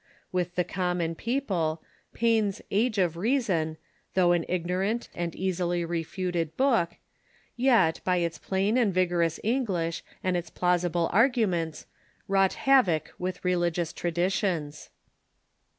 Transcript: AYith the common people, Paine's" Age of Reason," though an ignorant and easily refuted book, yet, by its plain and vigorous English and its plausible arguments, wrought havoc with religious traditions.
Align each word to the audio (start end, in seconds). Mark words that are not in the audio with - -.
AYith 0.33 0.55
the 0.55 0.63
common 0.63 1.13
people, 1.13 1.83
Paine's" 2.11 2.59
Age 2.71 2.97
of 2.97 3.17
Reason," 3.17 3.77
though 4.15 4.31
an 4.31 4.45
ignorant 4.49 5.09
and 5.13 5.35
easily 5.35 5.85
refuted 5.85 6.57
book, 6.57 6.95
yet, 7.55 7.99
by 8.03 8.17
its 8.17 8.39
plain 8.39 8.79
and 8.79 8.91
vigorous 8.91 9.39
English 9.43 10.03
and 10.23 10.35
its 10.35 10.49
plausible 10.49 11.07
arguments, 11.13 11.85
wrought 12.27 12.53
havoc 12.53 13.11
with 13.19 13.45
religious 13.45 13.93
traditions. 13.93 14.89